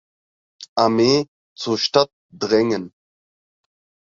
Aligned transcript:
Armee 0.77 1.27
zur 1.55 1.77
Stadt 1.77 2.09
drängen. 2.33 2.91